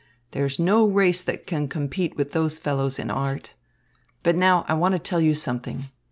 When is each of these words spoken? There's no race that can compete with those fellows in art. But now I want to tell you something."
There's 0.31 0.57
no 0.57 0.87
race 0.87 1.21
that 1.21 1.45
can 1.45 1.67
compete 1.67 2.17
with 2.17 2.31
those 2.31 2.57
fellows 2.57 2.97
in 2.97 3.11
art. 3.11 3.53
But 4.23 4.35
now 4.35 4.65
I 4.67 4.73
want 4.73 4.93
to 4.93 4.99
tell 4.99 5.21
you 5.21 5.35
something." 5.35 5.91